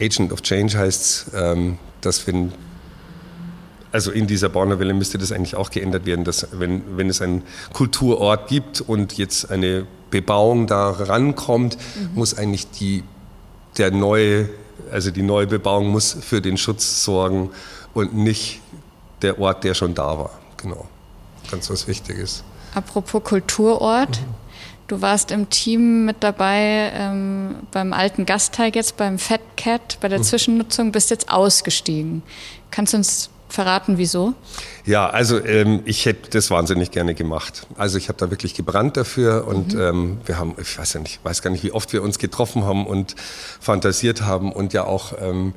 [0.00, 2.52] Agent of Change heißt, ähm, dass wenn
[3.92, 7.44] also in dieser Bauernwelle müsste das eigentlich auch geändert werden, dass wenn, wenn es einen
[7.72, 12.16] Kulturort gibt und jetzt eine Bebauung da rankommt, mhm.
[12.16, 13.04] muss eigentlich die,
[13.78, 14.48] der neue,
[14.90, 17.50] also die neue Bebauung muss für den Schutz sorgen
[17.94, 18.62] und nicht
[19.24, 20.30] der Ort, der schon da war.
[20.58, 20.86] Genau.
[21.50, 22.44] Ganz was Wichtiges.
[22.74, 24.20] Apropos Kulturort.
[24.20, 24.34] Mhm.
[24.86, 30.08] Du warst im Team mit dabei ähm, beim alten Gasteig jetzt, beim Fat Cat, bei
[30.08, 30.24] der mhm.
[30.24, 32.22] Zwischennutzung, bist jetzt ausgestiegen.
[32.70, 34.34] Kannst du uns verraten, wieso?
[34.84, 37.66] Ja, also ähm, ich hätte das wahnsinnig gerne gemacht.
[37.78, 39.80] Also ich habe da wirklich gebrannt dafür und mhm.
[39.80, 42.64] ähm, wir haben, ich weiß ja nicht, weiß gar nicht, wie oft wir uns getroffen
[42.64, 43.14] haben und
[43.60, 45.54] fantasiert haben und ja auch ähm,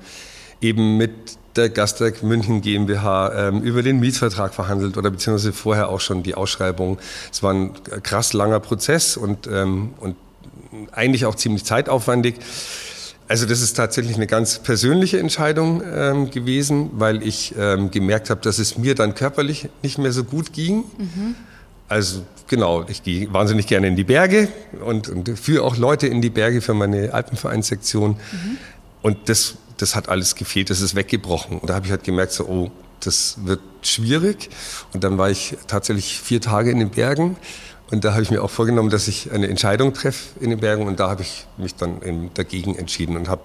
[0.62, 1.12] eben mit
[1.58, 6.36] der Gastwerk München GmbH ähm, über den Mietvertrag verhandelt oder beziehungsweise vorher auch schon die
[6.36, 7.00] Ausschreibung.
[7.32, 7.72] Es war ein
[8.04, 10.16] krass langer Prozess und, ähm, und
[10.92, 12.36] eigentlich auch ziemlich zeitaufwendig.
[13.28, 18.40] Also das ist tatsächlich eine ganz persönliche Entscheidung ähm, gewesen, weil ich ähm, gemerkt habe,
[18.42, 20.86] dass es mir dann körperlich nicht mehr so gut ging.
[20.98, 21.36] Mhm.
[21.90, 24.48] Also genau, ich gehe wahnsinnig gerne in die Berge
[24.86, 28.12] und, und führe auch Leute in die Berge für meine Alpenvereinssektion.
[28.12, 28.58] Mhm.
[29.02, 31.60] Und das das hat alles gefehlt, das ist weggebrochen.
[31.60, 34.50] Und da habe ich halt gemerkt, so, oh, das wird schwierig.
[34.94, 37.38] Und dann war ich tatsächlich vier Tage in den Bergen
[37.90, 40.88] Und da habe ich mir auch vorgenommen, dass ich eine Entscheidung treffe in den Bergen.
[40.88, 43.44] Und da habe ich mich dann dagegen entschieden und habe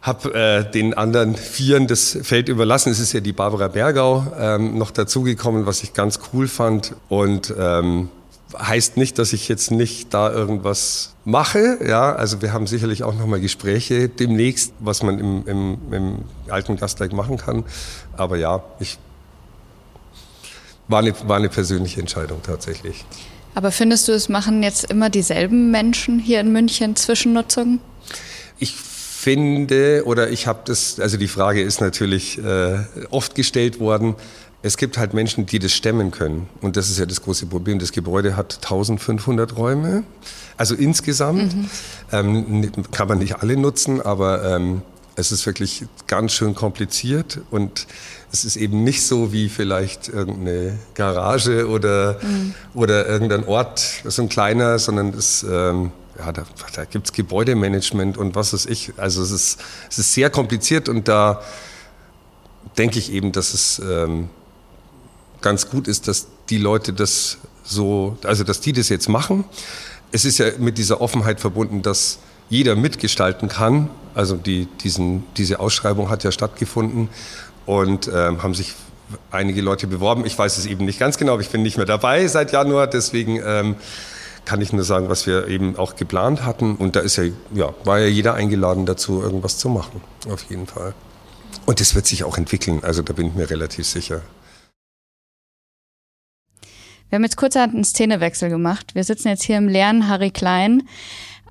[0.00, 2.90] habe äh, den anderen Vieren das Feld überlassen.
[2.90, 6.94] Es ist ja die Barbara Bergau ähm, noch dazugekommen, was ich ganz cool fand.
[7.08, 8.08] Und ähm,
[8.56, 11.78] heißt nicht, dass ich jetzt nicht da irgendwas mache.
[11.86, 16.76] Ja, also wir haben sicherlich auch nochmal Gespräche demnächst, was man im, im, im alten
[16.76, 17.64] Gastleik machen kann.
[18.16, 18.98] Aber ja, ich
[20.88, 23.04] war eine, war eine persönliche Entscheidung tatsächlich.
[23.54, 27.80] Aber findest du, es machen jetzt immer dieselben Menschen hier in München Zwischennutzungen?
[28.58, 32.78] Ich finde, oder ich habe das, also die Frage ist natürlich äh,
[33.10, 34.14] oft gestellt worden,
[34.62, 36.48] es gibt halt Menschen, die das stemmen können.
[36.60, 37.78] Und das ist ja das große Problem.
[37.78, 40.02] Das Gebäude hat 1500 Räume.
[40.56, 41.70] Also insgesamt mhm.
[42.10, 44.82] ähm, kann man nicht alle nutzen, aber ähm,
[45.14, 47.86] es ist wirklich ganz schön kompliziert und
[48.30, 52.54] es ist eben nicht so wie vielleicht irgendeine Garage oder, mhm.
[52.74, 56.44] oder irgendein Ort, so ein kleiner, sondern es, ähm, ja, da,
[56.74, 58.92] da gibt es Gebäudemanagement und was weiß ich.
[58.96, 61.42] Also es ist, es ist sehr kompliziert und da
[62.76, 64.30] denke ich eben, dass es ähm,
[65.40, 69.44] ganz gut ist, dass die Leute das so, also dass die das jetzt machen.
[70.10, 73.90] Es ist ja mit dieser Offenheit verbunden, dass jeder mitgestalten kann.
[74.14, 77.08] Also die, diesen, diese Ausschreibung hat ja stattgefunden
[77.66, 78.74] und ähm, haben sich
[79.30, 80.24] einige Leute beworben.
[80.24, 82.86] Ich weiß es eben nicht ganz genau, aber ich bin nicht mehr dabei seit Januar,
[82.86, 83.76] deswegen ähm,
[84.44, 86.76] kann ich nur sagen, was wir eben auch geplant hatten.
[86.76, 87.24] Und da ist ja,
[87.54, 90.94] ja, war ja jeder eingeladen dazu, irgendwas zu machen, auf jeden Fall.
[91.66, 94.22] Und das wird sich auch entwickeln, also da bin ich mir relativ sicher.
[97.08, 98.94] Wir haben jetzt kurzerhand einen Szenewechsel gemacht.
[98.94, 100.82] Wir sitzen jetzt hier im leeren Harry Klein.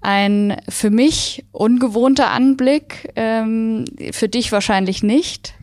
[0.02, 5.56] Ein für mich ungewohnter Anblick, ähm, für dich wahrscheinlich nicht.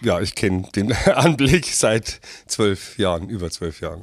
[0.00, 4.02] Ja, ich kenne den Anblick seit zwölf Jahren, über zwölf Jahren.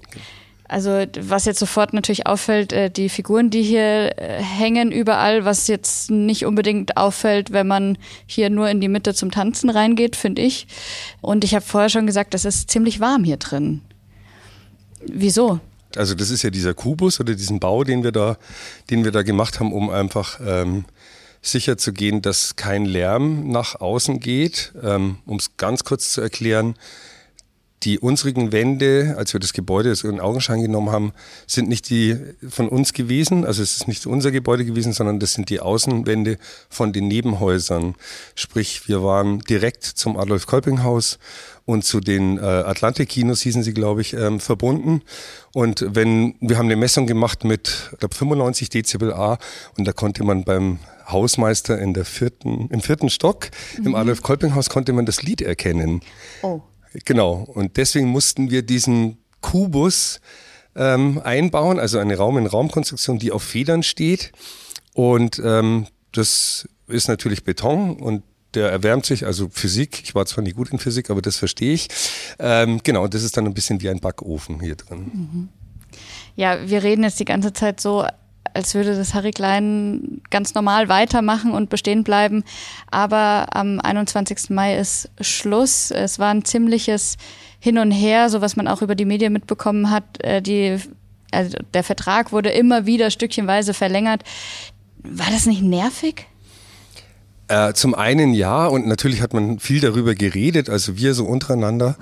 [0.70, 5.68] Also was jetzt sofort natürlich auffällt, äh, die Figuren, die hier äh, hängen überall, was
[5.68, 10.42] jetzt nicht unbedingt auffällt, wenn man hier nur in die Mitte zum Tanzen reingeht, finde
[10.42, 10.68] ich.
[11.22, 13.82] Und ich habe vorher schon gesagt, es ist ziemlich warm hier drin.
[15.08, 15.60] Wieso?
[15.96, 18.38] Also das ist ja dieser Kubus oder diesen Bau, den wir da,
[18.90, 20.86] den wir da gemacht haben, um einfach ähm,
[21.42, 24.74] sicher zu gehen, dass kein Lärm nach außen geht.
[24.82, 26.76] Ähm, um es ganz kurz zu erklären,
[27.84, 31.14] die unsrigen Wände, als wir das Gebäude in Augenschein genommen haben,
[31.48, 32.18] sind nicht die
[32.50, 33.46] von uns gewesen.
[33.46, 36.38] Also es ist nicht unser Gebäude gewesen, sondern das sind die Außenwände
[36.70, 37.96] von den Nebenhäusern.
[38.36, 41.20] Sprich, wir waren direkt zum Adolf-Kolping-Haus
[41.66, 45.02] und zu den äh, Atlantik-Kinos hießen sie, glaube ich, ähm, verbunden.
[45.54, 49.38] Und wenn wir haben eine Messung gemacht mit, ich glaube, 95 Dezibel A
[49.78, 53.88] und da konnte man beim Hausmeister in der vierten, im vierten Stock mhm.
[53.88, 56.02] im Adolf-Kolping-Haus konnte man das Lied erkennen.
[56.42, 56.62] Oh.
[57.06, 57.34] Genau.
[57.34, 60.22] Und deswegen mussten wir diesen Kubus
[60.76, 64.32] ähm, einbauen, also eine Raum-in-Raum-Konstruktion, die auf Federn steht.
[64.94, 70.02] Und ähm, das ist natürlich Beton und der erwärmt sich, also Physik.
[70.04, 71.88] Ich war zwar nie gut in Physik, aber das verstehe ich.
[72.38, 75.00] Ähm, genau, das ist dann ein bisschen wie ein Backofen hier drin.
[75.00, 75.50] Mhm.
[76.36, 78.06] Ja, wir reden jetzt die ganze Zeit so,
[78.54, 82.44] als würde das Harry Klein ganz normal weitermachen und bestehen bleiben.
[82.92, 84.50] Aber am 21.
[84.50, 85.92] Mai ist Schluss.
[85.92, 87.18] Es war ein ziemliches
[87.60, 90.24] Hin und Her, so was man auch über die Medien mitbekommen hat.
[90.24, 90.78] Äh, die,
[91.32, 94.24] also der Vertrag wurde immer wieder stückchenweise verlängert.
[95.04, 96.28] War das nicht nervig?
[97.48, 101.98] Äh, zum einen ja, und natürlich hat man viel darüber geredet, also wir so untereinander.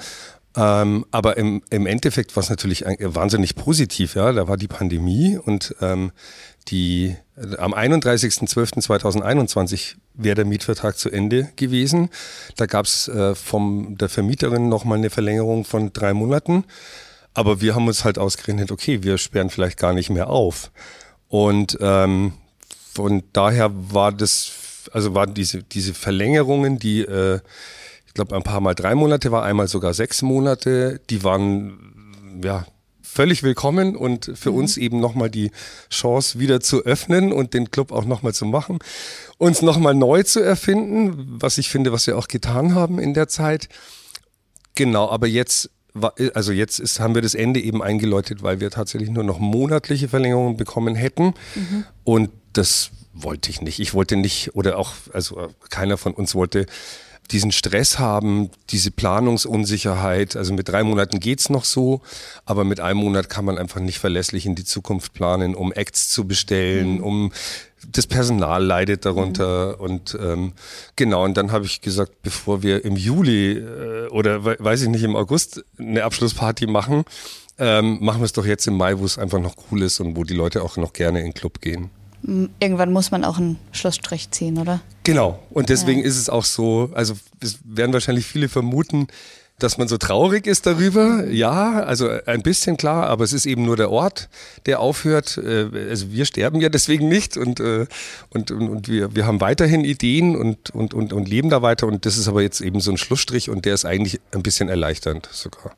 [0.55, 4.33] Ähm, aber im, im Endeffekt war es natürlich ein, wahnsinnig positiv, ja.
[4.33, 6.11] Da war die Pandemie und ähm,
[6.67, 12.09] die äh, am 31.12.2021 wäre der Mietvertrag zu Ende gewesen.
[12.57, 16.65] Da gab es äh, von der Vermieterin nochmal eine Verlängerung von drei Monaten.
[17.33, 20.69] Aber wir haben uns halt ausgerechnet, okay, wir sperren vielleicht gar nicht mehr auf.
[21.29, 22.33] Und ähm,
[22.93, 24.51] von daher war das,
[24.91, 27.39] also waren diese, diese Verlängerungen, die äh,
[28.11, 30.99] ich glaube, ein paar Mal drei Monate war, einmal sogar sechs Monate.
[31.09, 32.65] Die waren ja
[33.01, 34.57] völlig willkommen und für mhm.
[34.57, 35.49] uns eben nochmal die
[35.89, 38.79] Chance wieder zu öffnen und den Club auch nochmal zu machen,
[39.37, 43.29] uns nochmal neu zu erfinden, was ich finde, was wir auch getan haben in der
[43.29, 43.69] Zeit.
[44.75, 45.69] Genau, aber jetzt
[46.33, 50.09] also jetzt ist, haben wir das Ende eben eingeläutet, weil wir tatsächlich nur noch monatliche
[50.09, 51.33] Verlängerungen bekommen hätten.
[51.55, 51.85] Mhm.
[52.03, 53.79] Und das wollte ich nicht.
[53.79, 56.65] Ich wollte nicht, oder auch, also keiner von uns wollte
[57.31, 60.35] diesen Stress haben, diese Planungsunsicherheit.
[60.35, 62.01] Also mit drei Monaten geht's noch so,
[62.45, 66.09] aber mit einem Monat kann man einfach nicht verlässlich in die Zukunft planen, um Acts
[66.09, 67.03] zu bestellen, mhm.
[67.03, 67.31] um
[67.87, 69.83] das Personal leidet darunter mhm.
[69.83, 70.53] und ähm,
[70.95, 75.03] genau und dann habe ich gesagt, bevor wir im Juli äh, oder weiß ich nicht
[75.03, 77.05] im August eine Abschlussparty machen,
[77.57, 80.15] ähm, machen wir es doch jetzt im Mai, wo es einfach noch cool ist und
[80.15, 81.89] wo die Leute auch noch gerne in den Club gehen.
[82.23, 84.81] Irgendwann muss man auch einen Schlussstrich ziehen, oder?
[85.03, 85.39] Genau.
[85.49, 86.07] Und deswegen ja.
[86.07, 89.07] ist es auch so, also es werden wahrscheinlich viele vermuten,
[89.61, 93.63] dass man so traurig ist darüber, ja, also ein bisschen klar, aber es ist eben
[93.63, 94.29] nur der Ort,
[94.65, 95.37] der aufhört.
[95.37, 97.85] Äh, also wir sterben ja deswegen nicht und, äh,
[98.29, 101.87] und, und, und wir, wir haben weiterhin Ideen und, und, und, und leben da weiter
[101.87, 104.69] und das ist aber jetzt eben so ein Schlussstrich und der ist eigentlich ein bisschen
[104.69, 105.75] erleichternd sogar.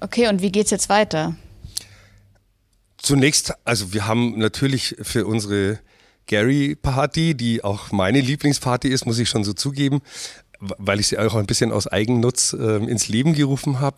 [0.00, 1.34] Okay, und wie geht's jetzt weiter?
[3.02, 5.80] Zunächst, also wir haben natürlich für unsere
[6.26, 10.00] Gary Party, die auch meine Lieblingsparty ist, muss ich schon so zugeben,
[10.60, 13.96] weil ich sie auch ein bisschen aus Eigennutz äh, ins Leben gerufen habe.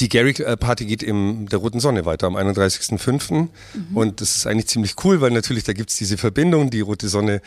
[0.00, 3.32] Die Gary Party geht in der Roten Sonne weiter am 31.05.
[3.32, 3.48] Mhm.
[3.94, 6.68] Und das ist eigentlich ziemlich cool, weil natürlich da gibt's diese Verbindung.
[6.70, 7.40] Die Rote Sonne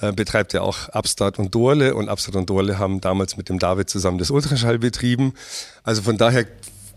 [0.00, 3.58] äh, betreibt ja auch Upstart und Dorle und Upstart und Dorle haben damals mit dem
[3.58, 5.32] David zusammen das Ultraschall betrieben.
[5.82, 6.46] Also von daher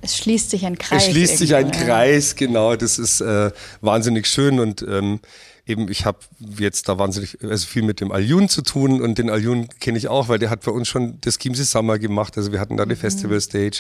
[0.03, 1.03] es schließt sich ein Kreis.
[1.03, 2.75] Es schließt sich ein Kreis, genau.
[2.75, 5.21] Das ist äh, wahnsinnig schön und ähm,
[5.65, 6.19] eben, ich habe
[6.59, 10.09] jetzt da wahnsinnig also viel mit dem Aljun zu tun und den Aljun kenne ich
[10.09, 12.37] auch, weil der hat bei uns schon das Chiemsee Summer gemacht.
[12.37, 12.99] Also wir hatten da die mhm.
[12.99, 13.79] Festival Stage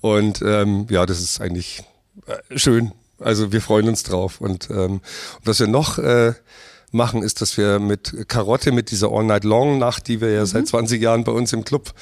[0.00, 1.82] und ähm, ja, das ist eigentlich
[2.26, 2.92] äh, schön.
[3.18, 5.02] Also wir freuen uns drauf und, ähm,
[5.44, 6.32] was wir noch äh,
[6.90, 10.40] machen, ist, dass wir mit Karotte, mit dieser All Night Long Nacht, die wir ja
[10.40, 10.46] mhm.
[10.46, 11.92] seit 20 Jahren bei uns im Club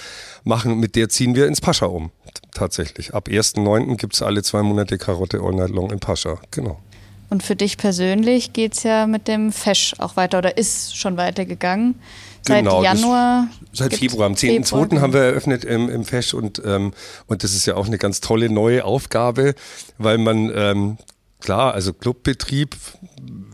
[0.45, 2.13] machen, mit der ziehen wir ins Pascha um.
[2.55, 3.15] Tatsächlich.
[3.15, 3.97] Ab 1.9.
[3.97, 6.39] gibt's alle zwei Monate Karotte All Night Long in Pascha.
[6.51, 6.81] Genau.
[7.31, 11.17] Und für dich persönlich geht es ja mit dem Fesch auch weiter oder ist schon
[11.17, 11.97] weitergegangen.
[12.43, 13.49] Seit genau, Januar.
[13.73, 14.27] Seit Februar.
[14.27, 15.01] Am 10.2.
[15.01, 16.93] haben wir eröffnet im, im Fesch und, ähm,
[17.27, 19.55] und das ist ja auch eine ganz tolle neue Aufgabe,
[19.99, 20.97] weil man, ähm,
[21.41, 22.77] klar, also Clubbetrieb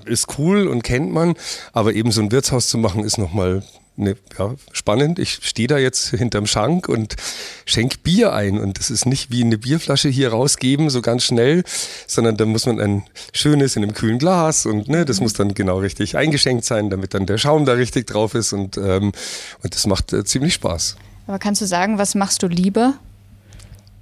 [0.05, 1.35] ist cool und kennt man,
[1.73, 3.65] aber eben so ein Wirtshaus zu machen ist nochmal
[3.97, 5.19] ne, ja, spannend.
[5.19, 7.17] Ich stehe da jetzt hinterm Schank und
[7.65, 8.59] schenk Bier ein.
[8.59, 11.65] Und das ist nicht wie eine Bierflasche hier rausgeben, so ganz schnell,
[12.07, 15.55] sondern da muss man ein schönes in einem kühlen Glas und ne, das muss dann
[15.55, 18.53] genau richtig eingeschenkt sein, damit dann der Schaum da richtig drauf ist.
[18.53, 19.13] Und, ähm,
[19.63, 20.97] und das macht äh, ziemlich Spaß.
[21.27, 22.95] Aber kannst du sagen, was machst du lieber?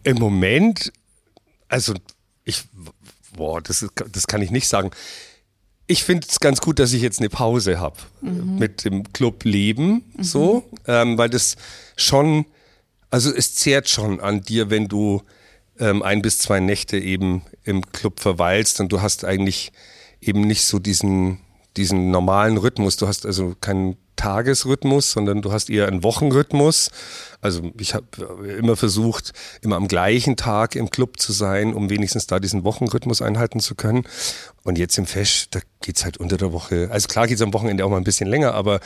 [0.04, 0.92] Im Moment,
[1.68, 1.94] also
[2.44, 2.64] ich,
[3.36, 4.90] boah, das, ist, das kann ich nicht sagen
[5.92, 8.58] ich finde es ganz gut, dass ich jetzt eine Pause habe mhm.
[8.58, 10.22] mit dem Club Leben, mhm.
[10.22, 11.56] so, ähm, weil das
[11.96, 12.46] schon,
[13.10, 15.22] also es zehrt schon an dir, wenn du
[15.78, 19.70] ähm, ein bis zwei Nächte eben im Club verweilst und du hast eigentlich
[20.20, 21.38] eben nicht so diesen,
[21.76, 22.96] diesen normalen Rhythmus.
[22.96, 26.90] Du hast also keinen Tagesrhythmus, sondern du hast eher einen Wochenrhythmus.
[27.40, 28.06] Also ich habe
[28.58, 29.32] immer versucht,
[29.62, 33.74] immer am gleichen Tag im Club zu sein, um wenigstens da diesen Wochenrhythmus einhalten zu
[33.74, 34.04] können.
[34.64, 36.88] Und jetzt im Fesch, da geht's halt unter der Woche.
[36.92, 38.80] Also klar geht's am Wochenende auch mal ein bisschen länger, aber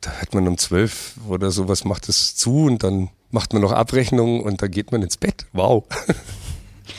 [0.00, 3.72] da hat man um zwölf oder sowas macht es zu und dann macht man noch
[3.72, 5.46] Abrechnungen und dann geht man ins Bett.
[5.52, 5.84] Wow.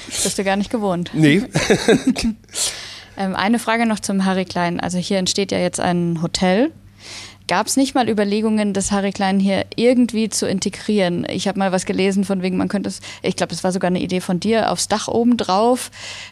[0.08, 1.12] Das bist du gar nicht gewohnt.
[1.14, 1.44] Nee.
[3.18, 4.80] ähm, eine Frage noch zum Harry Klein.
[4.80, 6.72] Also hier entsteht ja jetzt ein Hotel
[7.48, 11.26] Gab es nicht mal Überlegungen, das Harry Klein hier irgendwie zu integrieren?
[11.30, 13.88] Ich habe mal was gelesen von wegen, man könnte es, ich glaube, das war sogar
[13.88, 15.90] eine Idee von dir, aufs Dach oben drauf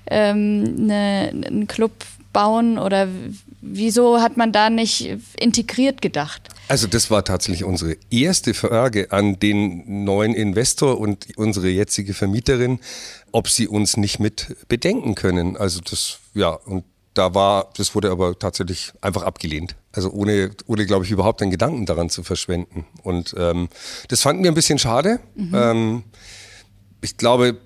[0.08, 1.94] ähm, eine, einen Club
[2.34, 3.08] bauen oder
[3.62, 6.50] wieso hat man da nicht integriert gedacht?
[6.68, 12.80] Also das war tatsächlich unsere erste Frage an den neuen Investor und unsere jetzige Vermieterin,
[13.32, 15.56] ob sie uns nicht mit bedenken können.
[15.56, 19.76] Also das, ja, und da war, das wurde aber tatsächlich einfach abgelehnt.
[19.94, 22.86] Also ohne, ohne glaube ich, überhaupt einen Gedanken daran zu verschwenden.
[23.04, 23.70] Und ähm,
[24.10, 25.20] das fanden wir ein bisschen schade.
[25.36, 25.52] Mhm.
[25.56, 26.04] Ähm,
[27.02, 27.58] ich glaube,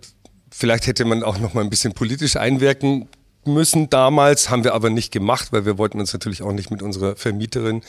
[0.51, 3.09] vielleicht hätte man auch noch mal ein bisschen politisch einwirken
[3.45, 6.81] müssen damals, haben wir aber nicht gemacht, weil wir wollten uns natürlich auch nicht mit
[6.81, 7.81] unserer Vermieterin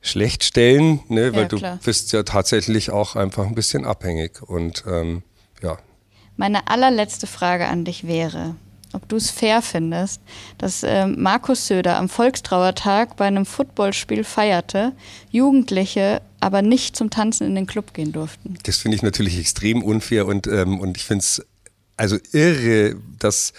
[0.00, 1.34] schlecht stellen, ne?
[1.34, 4.42] weil ja, du bist ja tatsächlich auch einfach ein bisschen abhängig.
[4.42, 5.22] Und ähm,
[5.62, 5.78] ja.
[6.36, 8.56] Meine allerletzte Frage an dich wäre,
[8.92, 10.20] ob du es fair findest,
[10.58, 14.92] dass äh, Markus Söder am Volkstrauertag bei einem Footballspiel feierte,
[15.30, 18.56] Jugendliche aber nicht zum Tanzen in den Club gehen durften.
[18.62, 21.42] Das finde ich natürlich extrem unfair und, ähm, und ich finde es
[21.96, 23.52] also irre, dass,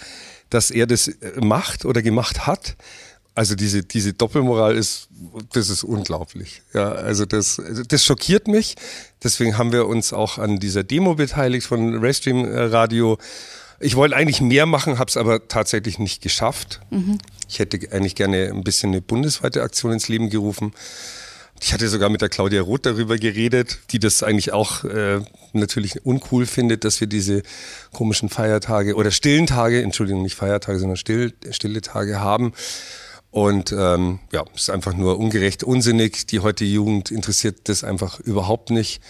[0.50, 2.76] dass er das äh, macht oder gemacht hat.
[3.34, 5.08] Also diese, diese Doppelmoral ist,
[5.52, 6.60] das ist unglaublich.
[6.74, 8.74] Ja, also das, das schockiert mich.
[9.22, 13.16] Deswegen haben wir uns auch an dieser Demo beteiligt von Restream Radio
[13.82, 16.80] ich wollte eigentlich mehr machen, habe es aber tatsächlich nicht geschafft.
[16.90, 17.18] Mhm.
[17.48, 20.72] Ich hätte eigentlich gerne ein bisschen eine bundesweite Aktion ins Leben gerufen.
[21.60, 25.20] Ich hatte sogar mit der Claudia Roth darüber geredet, die das eigentlich auch äh,
[25.52, 27.42] natürlich uncool findet, dass wir diese
[27.92, 32.52] komischen Feiertage oder stillen Tage, Entschuldigung, nicht Feiertage, sondern still, stille Tage haben.
[33.30, 36.26] Und ähm, ja, es ist einfach nur ungerecht, unsinnig.
[36.26, 39.00] Die heutige Jugend interessiert das einfach überhaupt nicht.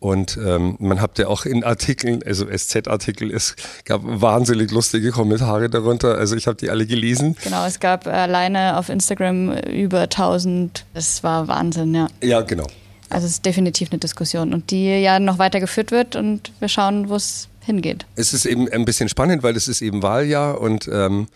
[0.00, 5.68] Und ähm, man habt ja auch in Artikeln, also SZ-Artikel, es gab wahnsinnig lustige Kommentare
[5.68, 6.16] darunter.
[6.16, 7.36] Also ich habe die alle gelesen.
[7.42, 10.84] Genau, es gab alleine auf Instagram über 1000.
[10.94, 12.06] Das war Wahnsinn, ja.
[12.22, 12.66] Ja, genau.
[13.10, 16.68] Also es ist definitiv eine Diskussion und die ja noch weiter geführt wird und wir
[16.68, 18.06] schauen, wo es hingeht.
[18.16, 21.26] Es ist eben ein bisschen spannend, weil es ist eben Wahljahr und ähm,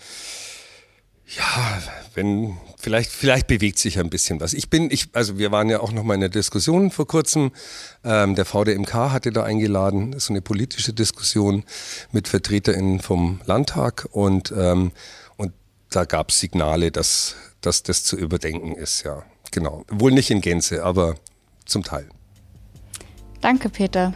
[1.36, 1.82] ja,
[2.14, 4.52] wenn vielleicht vielleicht bewegt sich ein bisschen was.
[4.52, 7.52] Ich bin ich also wir waren ja auch noch mal in der Diskussion vor kurzem.
[8.04, 11.64] Ähm, der VDMK hatte da eingeladen, so eine politische Diskussion
[12.10, 14.92] mit VertreterInnen vom Landtag und ähm,
[15.36, 15.52] und
[15.90, 19.04] da gab es Signale, dass dass das zu überdenken ist.
[19.04, 19.22] Ja,
[19.52, 19.84] genau.
[19.88, 21.14] Wohl nicht in Gänze, aber
[21.64, 22.08] zum Teil.
[23.40, 24.12] Danke, Peter.